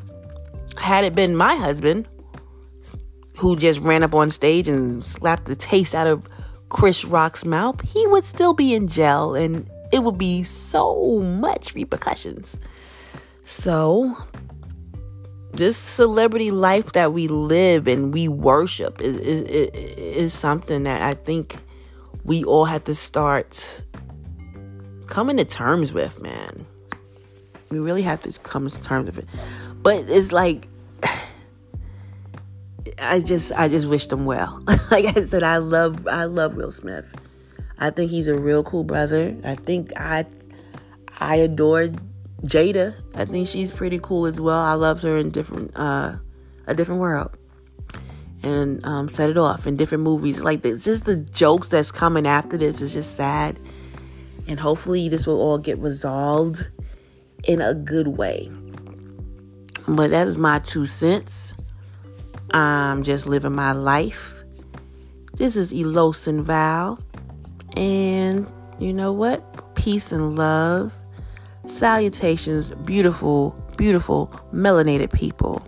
had 0.77 1.03
it 1.03 1.15
been 1.15 1.35
my 1.35 1.55
husband 1.55 2.07
who 3.37 3.55
just 3.55 3.79
ran 3.81 4.03
up 4.03 4.15
on 4.15 4.29
stage 4.29 4.67
and 4.67 5.05
slapped 5.05 5.45
the 5.45 5.55
taste 5.55 5.93
out 5.93 6.07
of 6.07 6.27
Chris 6.69 7.05
Rock's 7.05 7.45
mouth, 7.45 7.81
he 7.89 8.05
would 8.07 8.23
still 8.23 8.53
be 8.53 8.73
in 8.73 8.87
jail 8.87 9.35
and 9.35 9.69
it 9.91 10.03
would 10.03 10.17
be 10.17 10.43
so 10.43 11.19
much 11.21 11.73
repercussions. 11.75 12.57
So, 13.45 14.17
this 15.53 15.77
celebrity 15.77 16.51
life 16.51 16.93
that 16.93 17.13
we 17.13 17.27
live 17.27 17.87
and 17.87 18.13
we 18.13 18.27
worship 18.27 18.99
is, 19.01 19.19
is, 19.19 19.69
is 19.71 20.33
something 20.33 20.83
that 20.83 21.01
I 21.01 21.13
think 21.13 21.55
we 22.23 22.43
all 22.43 22.65
have 22.65 22.83
to 22.85 22.95
start 22.95 23.81
coming 25.07 25.37
to 25.37 25.45
terms 25.45 25.93
with, 25.93 26.21
man. 26.21 26.65
We 27.69 27.79
really 27.79 28.01
have 28.01 28.21
to 28.23 28.39
come 28.41 28.67
to 28.67 28.83
terms 28.83 29.05
with 29.05 29.19
it. 29.19 29.25
But 29.85 30.09
it's 30.09 30.31
like 30.31 30.67
I 32.99 33.19
just 33.19 33.51
I 33.51 33.67
just 33.67 33.87
wish 33.87 34.07
them 34.07 34.25
well. 34.25 34.59
like 34.89 35.15
I 35.15 35.21
said, 35.21 35.43
I 35.43 35.57
love 35.57 36.07
I 36.07 36.23
love 36.23 36.55
Will 36.55 36.71
Smith. 36.71 37.05
I 37.77 37.91
think 37.91 38.09
he's 38.09 38.27
a 38.27 38.35
real 38.35 38.63
cool 38.63 38.83
brother. 38.83 39.37
I 39.43 39.53
think 39.53 39.91
I 39.95 40.25
I 41.19 41.35
adore 41.35 41.89
Jada. 42.41 42.99
I 43.13 43.25
think 43.25 43.47
she's 43.47 43.71
pretty 43.71 43.99
cool 43.99 44.25
as 44.25 44.41
well. 44.41 44.59
I 44.59 44.73
love 44.73 45.03
her 45.03 45.17
in 45.17 45.29
different 45.29 45.71
uh 45.75 46.15
a 46.65 46.73
different 46.73 46.99
world. 46.99 47.37
And 48.41 48.83
um, 48.85 49.07
set 49.07 49.29
it 49.29 49.37
off 49.37 49.67
in 49.67 49.75
different 49.75 50.03
movies. 50.03 50.43
Like 50.43 50.63
this, 50.63 50.83
just 50.83 51.05
the 51.05 51.17
jokes 51.17 51.67
that's 51.67 51.91
coming 51.91 52.25
after 52.25 52.57
this 52.57 52.81
is 52.81 52.91
just 52.91 53.15
sad. 53.15 53.59
And 54.47 54.59
hopefully 54.59 55.09
this 55.09 55.27
will 55.27 55.39
all 55.39 55.59
get 55.59 55.77
resolved 55.77 56.69
in 57.47 57.61
a 57.61 57.75
good 57.75 58.07
way. 58.07 58.51
But 59.87 60.11
that 60.11 60.27
is 60.27 60.37
my 60.37 60.59
two 60.59 60.85
cents. 60.85 61.53
I'm 62.51 63.03
just 63.03 63.27
living 63.27 63.53
my 63.53 63.71
life. 63.71 64.43
This 65.35 65.55
is 65.55 65.73
Elosin 65.73 66.41
Val. 66.41 66.99
And 67.75 68.47
you 68.79 68.93
know 68.93 69.11
what? 69.11 69.75
Peace 69.75 70.11
and 70.11 70.35
love. 70.35 70.93
Salutations, 71.67 72.71
beautiful, 72.71 73.51
beautiful, 73.77 74.27
melanated 74.53 75.11
people. 75.13 75.67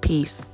Peace. 0.00 0.46